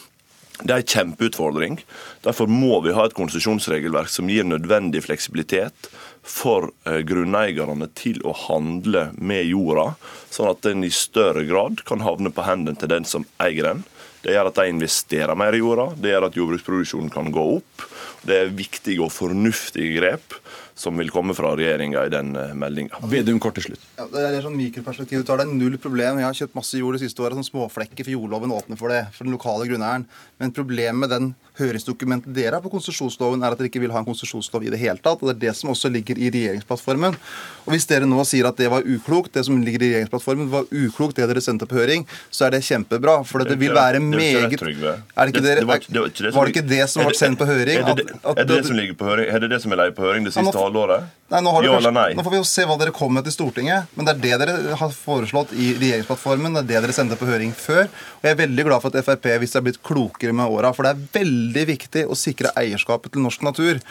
Det 0.63 0.73
er 0.73 0.81
en 0.81 0.89
kjempeutfordring. 0.89 1.81
Derfor 2.25 2.49
må 2.49 2.81
vi 2.85 2.95
ha 2.97 3.05
et 3.07 3.17
konsesjonsregelverk 3.17 4.09
som 4.09 4.31
gir 4.33 4.47
nødvendig 4.49 5.03
fleksibilitet 5.05 5.91
for 6.27 6.71
eh, 6.89 7.03
grunneierne 7.07 7.91
til 7.99 8.23
å 8.27 8.33
handle 8.47 9.11
med 9.17 9.45
jorda, 9.51 9.93
sånn 10.33 10.51
at 10.51 10.65
den 10.67 10.87
i 10.87 10.93
større 10.93 11.45
grad 11.49 11.85
kan 11.89 12.03
havne 12.05 12.33
på 12.33 12.47
hendene 12.47 12.79
til 12.81 12.91
den 12.95 13.07
som 13.09 13.29
eier 13.43 13.69
den. 13.69 13.85
Det 14.27 14.35
gjør 14.35 14.49
at 14.51 14.57
de 14.59 14.71
investerer 14.73 15.39
mer 15.39 15.55
i 15.55 15.61
jorda, 15.63 15.93
det 16.03 16.11
gjør 16.11 16.25
at 16.27 16.37
jordbruksproduksjonen 16.41 17.13
kan 17.15 17.31
gå 17.31 17.45
opp. 17.61 17.85
Det 18.27 18.41
er 18.43 18.57
viktige 18.59 19.05
og 19.05 19.13
fornuftige 19.15 20.01
grep 20.01 20.35
som 20.77 20.99
vil 21.01 21.09
komme 21.09 21.33
fra 21.33 21.55
regjeringa 21.57 22.03
i 22.05 22.11
den 22.13 22.35
eh, 22.37 22.53
meldinga. 22.59 23.01
Vedum 23.09 23.39
kort 23.41 23.57
til 23.57 23.71
slutt. 23.71 23.85
Ja, 23.97 24.05
det 24.13 24.25
er 24.29 24.43
sånn 24.45 24.59
mikroperspektiv. 24.59 25.23
Du 25.23 25.29
tar 25.29 25.41
det 25.41 25.47
er 25.47 25.55
null 25.57 25.79
problem. 25.81 26.21
Jeg 26.21 26.29
har 26.29 26.37
kjøpt 26.37 26.59
masse 26.59 26.77
jord 26.77 26.99
de 26.99 27.01
siste 27.01 27.23
åra. 27.25 27.33
Sånn 27.39 27.49
småflekker, 27.49 28.05
for 28.05 28.13
jordloven 28.13 28.53
åpner 28.53 28.77
for 28.81 28.93
det. 28.93 29.07
For 29.17 29.25
den 29.25 29.33
lokale 29.33 29.65
grunneieren. 29.71 30.05
Men 30.37 30.53
problemet 30.53 31.01
med 31.01 31.13
den 31.15 31.31
høringsdokumentet 31.57 32.37
dere 32.37 32.59
har 32.59 32.65
på 32.65 32.75
konsesjonsloven, 32.75 33.41
er 33.41 33.57
at 33.57 33.63
dere 33.63 33.71
ikke 33.71 33.81
vil 33.87 33.95
ha 33.95 34.03
en 34.03 34.09
konsesjonslov 34.09 34.67
i 34.67 34.73
det 34.75 34.83
hele 34.83 35.01
tatt. 35.01 35.23
og 35.25 35.31
Det 35.31 35.37
er 35.39 35.43
det 35.47 35.55
som 35.57 35.73
også 35.73 35.89
ligger 35.95 36.21
i 36.21 36.29
regjeringsplattformen. 36.35 37.17
Og 37.65 37.73
Hvis 37.73 37.89
dere 37.89 38.09
nå 38.11 38.21
sier 38.29 38.51
at 38.51 38.61
det 38.61 38.69
var 38.73 38.85
uklokt, 38.85 39.33
det 39.33 39.47
som 39.49 39.57
ligger 39.65 39.81
i 39.81 39.91
regjeringsplattformen 39.95 40.53
var 40.53 40.69
uklokt, 40.69 41.17
det 41.17 41.31
dere 41.33 41.45
sendte 41.45 41.65
på 41.71 41.81
høring, 41.81 42.05
så 42.29 42.51
er 42.51 42.59
det 42.59 42.67
kjempebra. 42.69 43.23
For 43.25 43.49
det 43.49 43.57
vil 43.57 43.73
være 43.73 44.05
meget 44.17 44.37
Er 44.37 44.49
det 44.49 45.33
ikke 45.33 45.43
det, 45.45 45.55
var, 45.67 45.81
det 46.49 46.55
ikke 46.55 46.65
det 46.67 46.83
som 46.91 47.07
ble 47.07 47.15
sendt 47.17 47.39
på 47.41 47.47
høring? 47.49 47.83
Er 47.83 47.99
det 47.99 48.07
er 48.33 48.49
det, 48.49 48.59
som 48.67 48.77
ligger 48.79 48.99
på 48.99 49.09
høring? 49.09 49.31
Er 49.31 49.45
det 49.45 49.51
det 49.53 49.61
som 49.63 49.75
er 49.77 49.81
leid 49.83 49.97
på 49.97 50.07
høring 50.07 50.27
det 50.27 50.35
siste 50.35 50.59
halvåret? 50.59 51.07
Nei, 51.33 51.41
nå, 51.43 51.53
ja 51.65 51.73
kanskje, 51.75 51.91
nei? 51.97 52.11
nå 52.15 52.23
får 52.23 52.35
vi 52.37 52.39
jo 52.39 52.47
se 52.47 52.65
hva 52.71 52.77
dere 52.79 52.93
kommer 52.95 53.19
med 53.19 53.27
til 53.27 53.35
Stortinget. 53.35 53.89
Men 53.99 54.07
det 54.07 54.15
er 54.15 54.21
det 54.23 54.37
dere 54.45 54.77
har 54.79 54.93
foreslått 54.95 55.55
i 55.55 55.73
regjeringsplattformen. 55.75 56.61
Det 56.61 56.63
er 56.63 56.69
det 56.71 56.85
dere 56.87 56.97
sendte 56.97 57.19
på 57.19 57.29
høring 57.29 57.55
før. 57.57 57.89
Og 58.21 58.29
jeg 58.29 58.37
er 58.37 58.43
veldig 58.45 58.67
glad 58.69 58.85
for 58.85 58.95
at 58.95 59.09
Frp 59.09 59.27
hvis 59.43 59.57
det 59.57 59.61
er 59.61 59.67
blitt 59.67 59.83
klokere 59.87 60.37
med 60.37 60.53
åra. 60.53 60.71
For 60.77 60.87
det 60.87 60.95
er 60.95 61.09
veldig 61.19 61.67
viktig 61.73 62.07
å 62.07 62.19
sikre 62.19 62.55
eierskapet 62.59 63.17
til 63.17 63.27
norsk 63.27 63.43
natur. 63.47 63.83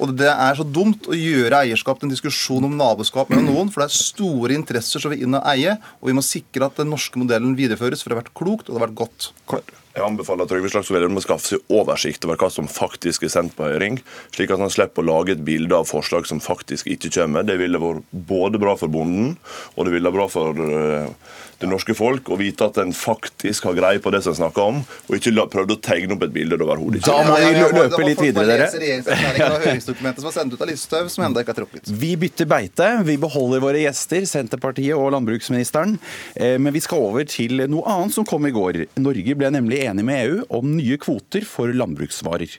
Og 0.00 0.14
det 0.16 0.30
er 0.30 0.56
så 0.58 0.64
dumt 0.64 1.08
å 1.10 1.16
gjøre 1.16 1.64
eierskap 1.66 2.00
til 2.00 2.08
en 2.08 2.14
diskusjon 2.14 2.68
om 2.68 2.78
naboskap 2.78 3.30
mellom 3.32 3.50
noen, 3.50 3.72
for 3.72 3.82
det 3.82 3.90
er 3.90 3.98
store 3.98 4.56
interesser 4.56 5.02
som 5.02 5.12
vil 5.12 5.26
inn 5.26 5.38
og 5.38 5.46
eie, 5.52 5.76
og 6.00 6.10
vi 6.10 6.16
må 6.16 6.24
sikre 6.24 6.68
at 6.68 6.80
den 6.80 6.92
norske 6.92 7.20
modellen 7.20 7.56
videreføres, 7.58 8.02
for 8.02 8.10
det 8.10 8.18
har 8.18 8.24
vært 8.24 8.36
klokt, 8.38 8.68
og 8.68 8.74
det 8.74 8.80
har 8.80 8.88
vært 8.88 9.00
godt. 9.04 9.32
Jeg 9.92 10.04
anbefaler 10.06 10.48
Trygve 10.48 10.70
Slagsvold 10.72 11.02
Vedum 11.02 11.20
å 11.20 11.22
skaffe 11.24 11.50
seg 11.50 11.72
oversikt 11.76 12.24
over 12.24 12.38
hva 12.40 12.48
som 12.52 12.68
faktisk 12.70 13.26
er 13.26 13.32
sendt 13.34 13.52
på 13.58 13.66
høring, 13.68 13.98
slik 14.32 14.54
at 14.54 14.62
han 14.62 14.72
slipper 14.72 15.04
å 15.04 15.08
lage 15.10 15.34
et 15.34 15.44
bilde 15.44 15.76
av 15.76 15.84
forslag 15.90 16.24
som 16.28 16.40
faktisk 16.40 16.88
ikke 16.94 17.10
kommer. 17.18 17.44
Det 17.44 17.58
ville 17.60 17.80
vært 17.82 18.06
både 18.08 18.60
bra 18.62 18.72
for 18.80 18.92
bonden, 18.92 19.34
og 19.76 19.84
det 19.84 19.92
ville 19.92 20.08
vært 20.08 20.16
bra 20.16 20.28
for 20.32 20.62
eh, 20.64 21.10
det 21.62 21.68
norske 21.70 21.94
folk 21.94 22.30
å 22.32 22.38
vite 22.40 22.66
at 22.66 22.78
en 22.82 22.92
faktisk 22.96 23.68
har 23.68 23.76
greie 23.76 24.00
på 24.02 24.10
det 24.14 24.22
som 24.24 24.32
en 24.32 24.38
snakker 24.40 24.62
om, 24.72 24.80
og 24.82 25.18
ikke 25.18 25.44
prøvd 25.52 25.74
å 25.74 25.78
tegne 25.84 26.16
opp 26.16 26.24
et 26.26 26.34
bilde 26.34 26.56
det 26.58 26.66
overhodet 26.66 27.02
ikke. 27.02 27.12
Da 27.12 27.26
må 27.28 27.36
vi 27.38 27.50
løpe 27.76 28.02
litt 28.06 28.22
videre, 28.22 28.46
dere. 28.48 28.70
Vi 32.02 32.12
bytter 32.24 32.48
beite. 32.50 32.88
Vi 33.06 33.18
beholder 33.20 33.62
våre 33.62 33.84
gjester, 33.84 34.26
Senterpartiet 34.28 34.96
og 34.96 35.12
landbruksministeren. 35.14 35.98
Eh, 36.34 36.56
men 36.62 36.74
vi 36.74 36.82
skal 36.82 37.04
over 37.10 37.28
til 37.28 37.66
noe 37.70 37.84
annet 37.92 38.16
som 38.16 38.26
kom 38.28 38.48
i 38.48 38.54
går. 38.54 38.84
Norge 39.02 39.38
ble 39.38 39.52
nemlig 39.54 39.81
enig 39.84 40.04
med 40.06 40.26
EU 40.26 40.44
om 40.58 40.76
nye 40.76 40.98
kvoter 41.00 41.46
for 41.48 41.72
landbruksvarer. 41.74 42.58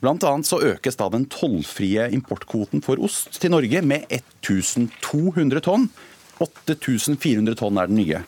Blant 0.00 0.24
annet 0.24 0.48
så 0.48 0.60
økes 0.64 0.96
da 0.96 1.10
den 1.12 1.26
tollfrie 1.30 2.08
importkvoten 2.16 2.82
for 2.84 3.00
ost 3.04 3.36
til 3.42 3.52
Norge 3.52 3.82
med 3.84 4.06
1200 4.10 5.60
tonn 5.66 5.90
8400 6.40 7.58
tonn 7.60 7.78
er 7.80 7.90
den 7.90 8.00
nye. 8.00 8.22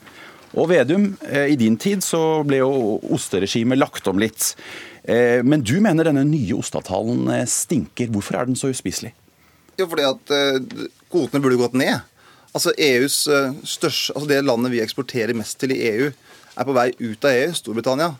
Og 0.53 0.69
Vedum, 0.69 1.15
eh, 1.25 1.53
i 1.55 1.57
din 1.57 1.79
tid 1.81 2.05
så 2.05 2.43
ble 2.45 2.61
jo 2.61 2.99
osteregimet 3.15 3.81
lagt 3.81 4.09
om 4.09 4.21
litt. 4.21 4.53
Eh, 5.05 5.41
men 5.43 5.65
du 5.65 5.79
mener 5.81 6.05
denne 6.05 6.27
nye 6.29 6.59
osteavtalen 6.59 7.25
eh, 7.33 7.47
stinker. 7.49 8.13
Hvorfor 8.13 8.37
er 8.37 8.51
den 8.51 8.59
så 8.61 8.69
uspiselig? 8.69 9.15
Jo, 9.81 9.89
fordi 9.89 10.05
at 10.05 10.33
kvotene 11.09 11.41
burde 11.41 11.57
gått 11.57 11.79
ned. 11.81 12.05
Altså 12.53 12.75
EUs 12.77 13.23
største, 13.65 14.13
altså 14.13 14.29
Det 14.29 14.43
landet 14.45 14.75
vi 14.75 14.83
eksporterer 14.85 15.33
mest 15.33 15.57
til 15.59 15.73
i 15.73 15.81
EU, 15.89 16.11
er 16.53 16.69
på 16.69 16.75
vei 16.77 16.91
ut 17.01 17.25
av 17.25 17.33
EU, 17.33 17.55
Storbritannia. 17.57 18.11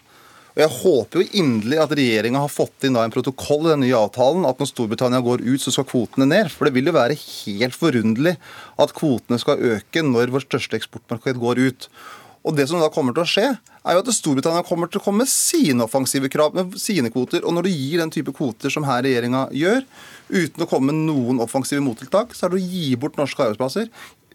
Og 0.53 0.61
Jeg 0.61 0.73
håper 0.83 1.23
jo 1.23 1.39
inderlig 1.41 1.79
at 1.81 1.93
regjeringa 1.97 2.43
har 2.43 2.51
fått 2.53 2.85
inn 2.85 2.97
da 2.99 3.07
en 3.07 3.15
protokoll 3.15 3.65
i 3.65 3.71
den 3.73 3.87
nye 3.87 3.97
avtalen 3.97 4.45
at 4.45 4.59
når 4.61 4.69
Storbritannia 4.69 5.23
går 5.25 5.45
ut, 5.47 5.63
så 5.63 5.73
skal 5.73 5.87
kvotene 5.89 6.27
ned. 6.29 6.51
For 6.53 6.69
det 6.69 6.75
vil 6.77 6.91
jo 6.91 6.97
være 6.97 7.17
helt 7.17 7.77
forunderlig 7.79 8.35
at 8.85 8.93
kvotene 8.99 9.41
skal 9.41 9.65
øke 9.79 10.05
når 10.05 10.35
vårt 10.35 10.51
største 10.51 10.77
eksportmarked 10.77 11.41
går 11.41 11.63
ut. 11.63 11.89
Og 12.43 12.57
det 12.59 12.67
som 12.69 12.83
da 12.83 12.91
kommer 12.93 13.15
til 13.17 13.23
å 13.23 13.31
skje, 13.31 13.49
er 13.57 13.97
jo 13.97 14.03
at 14.03 14.13
Storbritannia 14.13 14.65
kommer 14.67 14.91
til 14.91 15.01
å 15.01 15.05
komme 15.07 15.23
med 15.23 15.31
sine 15.31 15.87
offensive 15.87 16.29
krav, 16.29 16.53
med 16.59 16.77
sine 16.83 17.09
kvoter. 17.15 17.47
Og 17.47 17.55
når 17.57 17.69
du 17.69 17.73
gir 17.73 18.03
den 18.03 18.13
type 18.13 18.35
kvoter 18.37 18.73
som 18.75 18.85
her 18.85 19.01
regjeringa 19.07 19.47
gjør, 19.57 19.87
uten 20.29 20.67
å 20.67 20.69
komme 20.69 20.93
med 20.93 21.07
noen 21.07 21.41
offensive 21.41 21.81
mottiltak, 21.85 22.37
så 22.37 22.47
er 22.47 22.53
det 22.53 22.61
å 22.61 22.73
gi 22.75 22.91
bort 23.01 23.17
norske 23.17 23.47
arbeidsplasser 23.47 23.89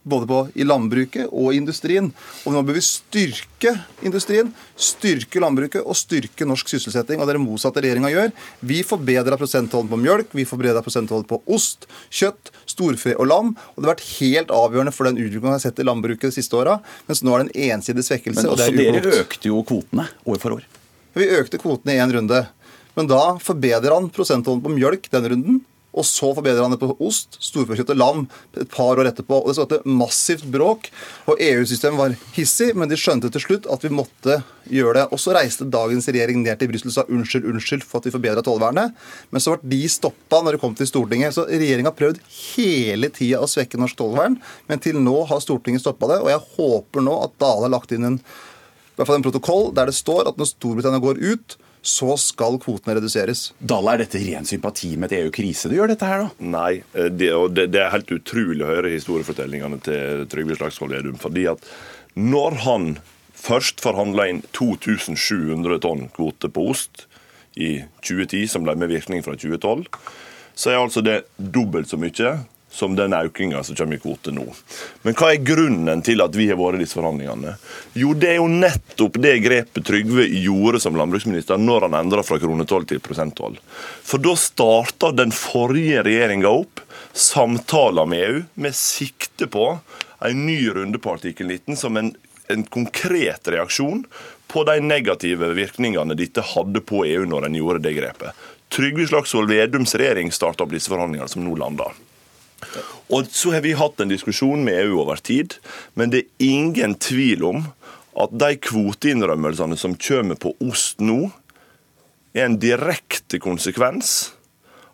både 0.10 0.28
på, 0.30 0.40
i 0.56 0.66
landbruket 0.68 1.28
og 1.32 1.52
i 1.54 1.60
industrien. 1.62 2.10
Og 2.46 2.56
nå 2.56 2.64
bør 2.66 2.78
vi 2.78 2.84
styrke 2.86 3.74
industrien, 4.06 4.50
styrke 4.74 5.42
landbruket 5.44 5.84
og 5.84 5.98
styrke 5.98 6.48
norsk 6.48 6.72
sysselsetting. 6.72 7.20
Og 7.20 7.28
det 7.28 7.36
er 7.36 7.40
det 7.40 7.46
motsatte 7.46 7.84
regjeringa 7.84 8.12
gjør. 8.14 8.34
Vi 8.72 8.82
forbedrer 8.88 9.40
prosenttollen 9.40 9.92
på 9.92 10.02
mjølk, 10.02 10.34
vi 10.38 10.48
forbedrer 10.48 10.86
prosenttollen 10.86 11.28
på 11.30 11.42
ost, 11.54 11.90
kjøtt, 12.10 12.52
storfe 12.70 13.16
og 13.18 13.30
lam. 13.30 13.54
Og 13.76 13.82
det 13.82 13.90
har 13.90 13.96
vært 13.96 14.10
helt 14.18 14.54
avgjørende 14.56 14.96
for 14.96 15.10
den 15.10 15.20
utviklingen 15.22 15.52
vi 15.52 15.56
har 15.58 15.66
sett 15.68 15.84
i 15.84 15.88
landbruket 15.88 16.30
de 16.30 16.36
siste 16.40 16.58
åra. 16.58 16.80
Mens 17.10 17.24
nå 17.26 17.36
er 17.36 17.46
det 17.46 17.50
en 17.50 17.78
ensidig 17.78 18.06
svekkelse. 18.08 18.44
Men 18.44 18.54
også 18.56 18.74
dere 18.76 19.16
økte 19.22 19.52
jo 19.52 19.64
kvotene 19.68 20.08
år 20.28 20.44
for 20.44 20.60
år. 20.60 20.68
Vi 21.18 21.32
økte 21.38 21.60
kvotene 21.62 21.96
i 21.96 22.02
én 22.04 22.14
runde. 22.14 22.46
Men 22.98 23.10
da 23.10 23.24
forbedrer 23.42 23.94
han 23.94 24.10
prosenttollen 24.14 24.64
på 24.64 24.74
mjølk 24.74 25.12
den 25.14 25.28
runden. 25.34 25.58
Og 25.98 26.06
så 26.06 26.30
forbedrer 26.36 26.62
han 26.62 26.74
det 26.74 26.82
på 26.82 26.92
ost, 27.04 27.40
storfekjøtt 27.42 27.94
og 27.94 27.98
lam 27.98 28.26
et 28.60 28.70
par 28.70 29.00
år 29.00 29.10
etterpå. 29.10 29.40
Og 29.40 29.50
Det 29.50 29.56
skapte 29.58 29.80
massivt 29.90 30.46
bråk. 30.54 30.90
Og 31.32 31.42
EU-systemet 31.42 31.98
var 32.00 32.16
hissig, 32.36 32.74
men 32.78 32.92
de 32.92 33.00
skjønte 33.00 33.32
til 33.34 33.44
slutt 33.44 33.70
at 33.72 33.86
vi 33.86 33.94
måtte 33.94 34.42
gjøre 34.70 35.00
det. 35.00 35.06
Og 35.16 35.22
så 35.22 35.34
reiste 35.38 35.66
dagens 35.72 36.10
regjering 36.12 36.44
ned 36.44 36.60
til 36.60 36.70
Brussel 36.70 36.92
og 36.92 36.98
sa 36.98 37.06
unnskyld, 37.08 37.48
unnskyld 37.50 37.86
for 37.88 38.02
at 38.02 38.10
vi 38.10 38.14
forbedra 38.14 38.44
tollvernet. 38.46 38.98
Men 39.34 39.44
så 39.44 39.56
ble 39.56 39.72
de 39.74 39.92
stoppa 39.92 40.44
når 40.44 40.58
det 40.58 40.64
kom 40.66 40.76
til 40.78 40.90
Stortinget. 40.90 41.34
Så 41.38 41.48
regjeringa 41.50 41.90
har 41.90 41.98
prøvd 41.98 42.22
hele 42.54 43.10
tida 43.16 43.42
å 43.42 43.50
svekke 43.50 43.80
norsk 43.82 43.98
tollvern, 43.98 44.38
men 44.70 44.84
til 44.84 45.00
nå 45.02 45.24
har 45.32 45.42
Stortinget 45.42 45.86
stoppa 45.86 46.12
det. 46.14 46.20
Og 46.22 46.34
jeg 46.34 46.46
håper 46.60 47.08
nå 47.08 47.16
at 47.26 47.40
Dale 47.42 47.66
har 47.66 47.74
lagt 47.74 47.96
inn 47.96 48.12
en, 48.12 48.20
i 48.20 49.00
hvert 49.00 49.10
fall 49.10 49.22
en 49.22 49.26
protokoll 49.26 49.72
der 49.78 49.90
det 49.90 49.98
står 49.98 50.30
at 50.30 50.38
når 50.38 50.52
Storbritannia 50.52 51.02
går 51.02 51.24
ut, 51.24 51.58
så 51.88 52.18
skal 52.20 52.60
kvotene 52.62 52.98
reduseres. 52.98 53.52
Dale, 53.60 53.94
er 53.94 54.04
dette 54.04 54.22
ren 54.22 54.48
sympati 54.48 54.94
med 55.00 55.12
et 55.12 55.22
EU-krise 55.22 55.72
du 55.72 55.78
gjør 55.78 55.94
dette 55.94 56.08
her, 56.08 56.26
da? 56.26 56.48
Nei, 56.58 56.72
det, 56.94 57.10
det, 57.20 57.30
det, 57.56 57.68
det 57.74 57.84
er 57.84 57.94
helt 57.94 58.12
utrolig 58.18 58.66
å 58.66 58.72
høre 58.72 58.92
historiefortellingene 58.94 59.80
til 59.86 60.26
Trygve 60.32 60.58
Slagsvold 60.60 60.98
Vedum. 60.98 61.22
fordi 61.22 61.48
at 61.54 61.64
når 62.18 62.60
han 62.66 62.90
først 63.38 63.82
forhandla 63.84 64.28
inn 64.32 64.42
2700 64.58 65.80
tonn 65.86 66.08
kvote 66.16 66.50
på 66.52 66.68
ost 66.74 67.06
i 67.58 67.80
2010, 68.06 68.48
som 68.52 68.66
ble 68.66 68.76
med 68.78 68.92
virkning 68.92 69.24
fra 69.26 69.38
2012, 69.38 69.88
så 70.58 70.74
er 70.74 70.80
altså 70.82 71.04
det 71.06 71.22
dobbelt 71.38 71.90
så 71.90 72.00
mye 72.02 72.34
som 72.78 72.96
den 72.96 73.16
økninga 73.18 73.64
som 73.64 73.76
kommer 73.76 73.98
i 73.98 74.02
kvote 74.02 74.32
nå. 74.36 74.46
Men 75.02 75.16
hva 75.18 75.32
er 75.34 75.46
grunnen 75.46 76.04
til 76.06 76.22
at 76.22 76.36
vi 76.38 76.46
har 76.52 76.60
vært 76.60 76.78
i 76.78 76.84
disse 76.84 77.00
forhandlingene? 77.00 77.56
Jo, 77.98 78.14
det 78.14 78.36
er 78.36 78.38
jo 78.38 78.50
nettopp 78.52 79.18
det 79.24 79.34
grepet 79.46 79.88
Trygve 79.88 80.28
gjorde 80.30 80.82
som 80.84 80.98
landbruksminister 81.00 81.58
når 81.62 81.88
han 81.88 81.98
endra 82.04 82.26
fra 82.26 82.38
kronetoll 82.42 82.86
til 82.90 83.02
prosenttoll. 83.04 83.58
For 84.06 84.22
da 84.22 84.36
starta 84.38 85.12
den 85.16 85.34
forrige 85.34 86.06
regjeringa 86.06 86.52
opp 86.54 86.84
samtaler 87.18 88.06
med 88.06 88.26
EU 88.28 88.42
med 88.62 88.78
sikte 88.78 89.50
på 89.50 89.72
en 90.28 90.46
ny 90.46 90.60
runde 90.76 91.02
på 91.02 91.18
artikkel 91.18 91.50
19 91.50 91.80
som 91.82 91.98
en, 91.98 92.12
en 92.48 92.66
konkret 92.74 93.50
reaksjon 93.50 94.04
på 94.48 94.64
de 94.70 94.78
negative 94.84 95.50
virkningene 95.58 96.18
dette 96.18 96.46
hadde 96.54 96.82
på 96.86 97.06
EU 97.10 97.26
når 97.26 97.50
en 97.50 97.58
gjorde 97.58 97.84
det 97.88 97.98
grepet. 97.98 98.46
Trygve 98.74 99.08
Slagsvold 99.08 99.50
Vedums 99.50 99.96
regjering 99.96 100.32
starta 100.36 100.66
opp 100.66 100.76
disse 100.76 100.92
forhandlingene 100.92 101.32
som 101.32 101.46
nå 101.46 101.56
lander. 101.58 101.96
Og 103.14 103.28
Så 103.32 103.54
har 103.54 103.64
vi 103.64 103.76
hatt 103.78 104.00
en 104.02 104.12
diskusjon 104.12 104.64
med 104.66 104.80
EU 104.86 105.02
over 105.04 105.22
tid, 105.22 105.58
men 105.96 106.12
det 106.14 106.26
er 106.26 106.48
ingen 106.50 106.96
tvil 107.00 107.46
om 107.48 107.68
at 108.18 108.34
de 108.34 108.56
kvoteinnrømmelsene 108.58 109.78
som 109.78 109.94
kommer 109.96 110.40
på 110.42 110.56
ost 110.66 111.04
nå, 111.04 111.28
er 112.38 112.46
en 112.46 112.58
direkte 112.62 113.40
konsekvens 113.42 114.34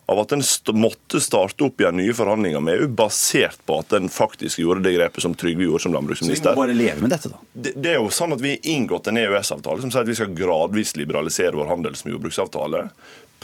av 0.06 0.20
at 0.20 0.32
en 0.36 0.42
måtte 0.76 1.20
starte 1.24 1.64
opp 1.64 1.80
igjen 1.80 1.96
nye 1.96 2.14
forhandlinger 2.16 2.60
med 2.60 2.76
EU, 2.76 2.88
basert 2.92 3.60
på 3.64 3.78
at 3.80 3.94
en 3.96 4.10
faktisk 4.12 4.60
gjorde 4.60 4.84
det 4.84 4.94
grepet 4.98 5.24
som 5.24 5.36
Trygve 5.38 5.64
gjorde 5.64 5.86
som 5.86 5.94
landbruksminister. 5.96 6.50
Så 6.50 6.52
vi 6.52 6.60
må 6.60 6.66
bare 6.66 6.76
leve 6.76 7.04
med 7.04 7.14
dette, 7.14 7.30
da? 7.32 7.40
Det, 7.52 7.72
det 7.80 7.94
er 7.94 8.02
jo 8.02 8.10
sånn 8.12 8.36
at 8.36 8.44
Vi 8.44 8.52
har 8.52 8.68
inngått 8.74 9.08
en 9.08 9.20
EØS-avtale 9.22 9.84
som 9.84 9.92
sier 9.92 10.04
at 10.04 10.10
vi 10.10 10.18
skal 10.18 10.36
gradvis 10.36 10.92
liberalisere 11.00 11.56
vår 11.56 11.72
handels- 11.72 12.04
og 12.04 12.12
jordbruksavtale. 12.16 12.84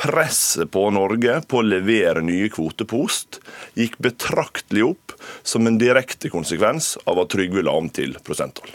Presset 0.01 0.71
på 0.73 0.87
Norge 0.97 1.43
på 1.45 1.61
å 1.61 1.67
levere 1.67 2.23
nye 2.25 2.49
kvoter 2.53 2.89
på 2.89 3.03
ost 3.05 3.43
gikk 3.77 3.99
betraktelig 4.01 4.87
opp 4.87 5.17
som 5.45 5.69
en 5.69 5.77
direkte 5.81 6.31
konsekvens 6.33 6.95
av 7.05 7.21
at 7.21 7.35
Trygve 7.35 7.65
la 7.67 7.75
om 7.77 7.91
til 7.93 8.17
prosenttoll. 8.25 8.73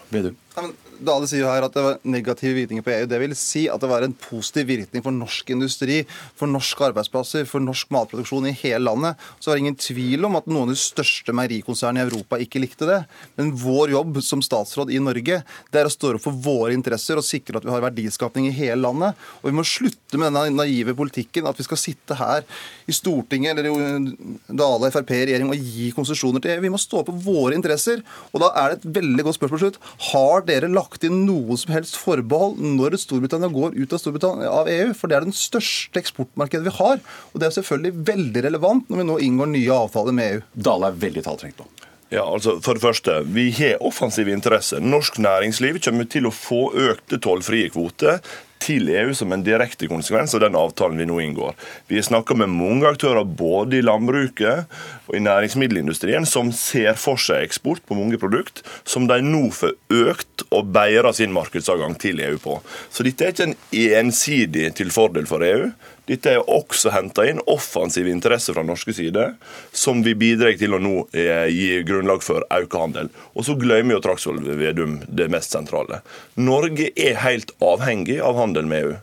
Dale 0.99 1.27
sier 1.29 1.43
jo 1.43 1.49
her 1.51 1.65
at 1.65 1.75
det 1.75 1.83
var 1.83 1.99
negative 2.07 2.55
virkninger 2.57 2.85
på 2.85 2.93
EU. 2.93 3.07
Det 3.09 3.19
vil 3.21 3.35
si 3.37 3.65
at 3.71 3.81
det 3.81 3.89
var 3.89 4.05
en 4.05 4.15
positiv 4.25 4.67
virkning 4.69 5.03
for 5.05 5.15
norsk 5.15 5.49
industri, 5.55 6.01
for 6.37 6.51
norske 6.51 6.87
arbeidsplasser, 6.89 7.47
for 7.49 7.63
norsk 7.63 7.91
matproduksjon 7.93 8.49
i 8.49 8.55
hele 8.61 8.83
landet. 8.85 9.21
Så 9.39 9.49
var 9.49 9.57
det 9.57 9.65
ingen 9.65 9.79
tvil 9.79 10.27
om 10.27 10.37
at 10.39 10.47
noen 10.49 10.69
av 10.69 10.75
de 10.75 10.79
største 10.79 11.35
meierikonsernene 11.35 12.03
i 12.03 12.07
Europa 12.07 12.39
ikke 12.41 12.61
likte 12.63 12.89
det. 12.89 13.01
Men 13.39 13.53
vår 13.59 13.95
jobb 13.95 14.21
som 14.25 14.43
statsråd 14.45 14.93
i 14.93 15.01
Norge 15.03 15.41
det 15.71 15.81
er 15.81 15.89
å 15.89 15.93
stå 15.93 16.15
opp 16.15 16.25
for 16.25 16.37
våre 16.45 16.75
interesser 16.75 17.19
og 17.19 17.27
sikre 17.27 17.59
at 17.59 17.67
vi 17.67 17.73
har 17.73 17.83
verdiskapning 17.83 18.49
i 18.49 18.55
hele 18.55 18.79
landet. 18.85 19.19
Og 19.41 19.49
vi 19.51 19.57
må 19.59 19.65
slutte 19.67 20.19
med 20.19 20.31
denne 20.31 20.47
naive 20.55 20.95
politikken 20.97 21.49
at 21.49 21.59
vi 21.59 21.67
skal 21.67 21.81
sitte 21.81 22.17
her 22.19 22.45
i 22.85 22.95
Stortinget 22.95 23.55
eller 23.55 23.69
i 23.71 24.55
Dale 24.55 24.91
Frp 24.93 25.15
regjering 25.15 25.51
og 25.51 25.59
gi 25.59 25.91
konsesjoner 25.95 26.43
til 26.43 26.55
EU. 26.55 26.63
Vi 26.65 26.73
må 26.73 26.81
stå 26.81 27.01
opp 27.01 27.11
for 27.11 27.25
våre 27.25 27.57
interesser. 27.57 28.03
Og 28.33 28.43
da 28.43 28.51
er 28.61 28.73
det 28.73 28.79
et 28.79 28.99
veldig 28.99 29.25
godt 29.27 29.39
spørsmål 29.39 29.63
slutt. 29.63 29.81
Har 30.11 30.45
dere 30.47 30.69
lagt 30.71 30.84
lagt 30.85 31.05
inn 31.07 31.23
noe 31.25 31.57
som 31.59 31.73
helst 31.75 31.97
forbehold 31.99 32.61
når 32.61 32.97
Storbritannia 33.01 33.49
går 33.51 33.75
ut 33.75 33.95
av, 33.97 34.43
av, 34.47 34.69
EU. 34.69 34.93
For 34.97 35.09
det 35.09 35.17
er 35.17 35.27
den 35.27 35.35
største 35.35 36.01
eksportmarkedet 36.01 36.65
vi 36.67 36.75
har. 36.77 37.01
Og 37.33 37.41
det 37.41 37.49
er 37.49 37.57
selvfølgelig 37.57 38.05
veldig 38.11 38.45
relevant 38.47 38.89
når 38.89 39.01
vi 39.01 39.07
nå 39.09 39.19
inngår 39.27 39.51
nye 39.51 39.81
avtaler 39.85 40.15
med 40.15 40.31
EU. 40.35 40.45
Dale 40.69 40.91
er 40.91 41.03
veldig 41.05 41.25
taltrengt 41.25 41.61
nå. 41.61 41.67
Ja, 42.13 42.21
altså 42.21 42.59
for 42.61 42.77
det 42.77 42.83
første, 42.83 43.23
Vi 43.25 43.49
har 43.57 43.81
offensive 43.81 44.31
interesser. 44.31 44.79
Norsk 44.79 45.17
næringsliv 45.17 45.81
kommer 45.81 46.05
til 46.05 46.29
å 46.29 46.33
få 46.33 46.69
økte 46.91 47.19
tollfrie 47.19 47.71
kvoter 47.73 48.21
til 48.65 48.89
EU 48.89 49.13
som 49.17 49.33
en 49.33 49.43
direkte 49.45 49.89
konsekvens 49.91 50.33
av 50.35 50.41
den 50.45 50.57
avtalen 50.57 50.99
vi 50.99 51.07
nå 51.09 51.19
inngår. 51.21 51.53
Vi 51.91 52.01
snakka 52.03 52.37
med 52.39 52.53
mange 52.53 52.89
aktører 52.89 53.25
både 53.25 53.79
i 53.79 53.85
landbruket 53.85 54.71
og 55.05 55.17
i 55.17 55.23
næringsmiddelindustrien 55.23 56.25
som 56.29 56.51
ser 56.55 56.97
for 56.99 57.21
seg 57.21 57.45
eksport 57.45 57.83
på 57.85 57.97
mange 57.97 58.19
produkt, 58.21 58.63
som 58.83 59.05
de 59.09 59.19
nå 59.23 59.47
får 59.53 59.75
økt 59.93 60.45
og 60.49 60.71
bedra 60.75 61.13
sin 61.13 61.33
markedsadgang 61.35 61.97
til 62.01 62.21
EU 62.25 62.39
på. 62.41 62.59
Så 62.89 63.05
dette 63.05 63.27
er 63.27 63.35
ikke 63.35 63.51
en 63.51 63.57
ensidig 64.05 64.71
til 64.79 64.93
fordel 64.93 65.29
for 65.29 65.45
EU. 65.45 65.69
Dette 66.05 66.35
er 66.35 66.49
også 66.51 66.91
henta 66.93 67.25
inn 67.25 67.41
offensiv 67.49 68.07
interesse 68.09 68.53
fra 68.53 68.63
norske 68.65 68.93
side, 68.93 69.31
som 69.73 70.03
vi 70.05 70.13
bidrar 70.17 70.53
til 70.59 70.77
å 70.77 70.81
nå 70.81 71.07
eh, 71.17 71.47
gi 71.49 71.81
grunnlag 71.87 72.21
for 72.25 72.45
økt 72.53 72.77
handel. 72.77 73.09
Og 73.33 73.47
så 73.47 73.57
glemmer 73.57 73.97
jo 73.97 74.03
Traksvold 74.05 74.45
Vedum 74.59 74.99
det 75.09 75.31
mest 75.33 75.55
sentrale. 75.55 76.03
Norge 76.37 76.91
er 76.93 77.21
helt 77.25 77.55
avhengig 77.63 78.19
av 78.21 78.37
handel 78.37 78.69
med 78.69 78.83
EU. 78.85 78.97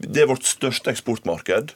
Det 0.00 0.22
er 0.22 0.30
vårt 0.30 0.46
største 0.48 0.94
eksportmarked 0.94 1.74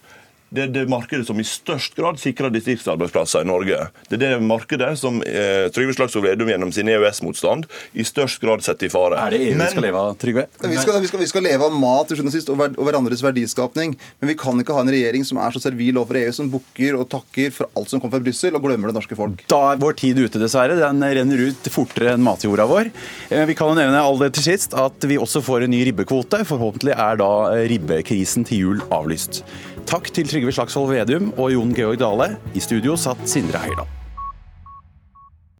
det 0.55 0.63
er 0.69 0.71
det 0.71 0.85
markedet 0.91 1.27
som 1.27 1.41
i 1.41 1.45
størst 1.47 1.97
grad 1.99 2.21
sikrer 2.23 2.53
distriktsarbeidsplasser 2.55 3.43
i 3.43 3.49
Norge. 3.49 3.89
Det 4.07 4.19
er 4.19 4.23
det 4.23 4.47
markedet 4.47 4.93
som 5.01 5.19
eh, 5.27 5.67
Trygve 5.75 5.97
Slagsvold 5.97 6.29
Vedum 6.29 6.51
gjennom 6.53 6.71
sin 6.75 6.91
EØS-motstand 6.93 7.67
i 7.99 8.07
størst 8.07 8.43
grad 8.43 8.63
setter 8.63 8.87
i 8.87 8.93
fare. 8.93 9.19
Er 9.19 9.35
det 9.35 9.41
EU 9.49 9.57
vi 9.59 9.71
skal 9.73 9.87
leve 9.89 10.05
av, 10.05 10.15
Trygve? 10.21 10.47
Vi 10.63 10.79
skal, 10.79 11.01
vi, 11.03 11.11
skal, 11.11 11.23
vi 11.25 11.31
skal, 11.31 11.47
leve 11.49 11.67
av 11.67 11.75
mat 11.75 12.13
til 12.13 12.23
og 12.23 12.31
sist, 12.35 12.53
og, 12.55 12.63
og 12.71 12.87
hverandres 12.87 13.25
verdiskapning. 13.25 13.97
Men 14.21 14.31
vi 14.31 14.39
kan 14.39 14.61
ikke 14.63 14.77
ha 14.77 14.85
en 14.85 14.93
regjering 14.95 15.27
som 15.27 15.43
er 15.43 15.57
så 15.57 15.65
servil 15.65 15.99
overfor 15.99 16.21
EU, 16.23 16.31
som 16.39 16.51
bukker 16.53 17.01
og 17.01 17.09
takker 17.17 17.51
for 17.57 17.71
alt 17.75 17.91
som 17.91 18.03
kommer 18.03 18.21
fra 18.21 18.29
Brussel, 18.29 18.55
og 18.55 18.65
glemmer 18.69 18.93
det 18.93 18.99
norske 19.01 19.19
folk. 19.19 19.45
Da 19.51 19.61
er 19.73 19.83
vår 19.83 19.99
tid 20.05 20.23
ute, 20.23 20.39
dessverre. 20.43 20.79
Den 20.79 21.03
renner 21.03 21.47
ut 21.51 21.71
fortere 21.75 22.15
enn 22.15 22.25
matjorda 22.25 22.69
vår. 22.71 22.93
Eh, 23.31 23.45
vi 23.51 23.59
kan 23.59 23.73
jo 23.73 23.79
nevne 23.81 24.07
all 24.07 24.23
det 24.23 24.35
til 24.39 24.53
sist 24.53 24.79
at 24.79 25.11
vi 25.11 25.19
også 25.19 25.43
får 25.45 25.67
en 25.67 25.75
ny 25.75 25.83
ribbekvote. 25.91 26.45
Forhåpentlig 26.47 26.95
er 26.95 27.19
da 27.19 27.33
ribbekrisen 27.75 28.47
til 28.47 28.67
jul 28.69 28.85
avlyst. 28.95 29.43
Takk 29.87 30.09
til 30.17 30.29
Trygve 30.29 30.53
Slagsvold 30.53 30.91
Vedum 30.95 31.33
og 31.37 31.53
Jon 31.53 31.75
Georg 31.77 32.01
Dale. 32.01 32.37
I 32.57 32.63
studio 32.65 32.97
satt 32.97 33.21
Sindre 33.29 33.61
Heiland. 33.67 34.04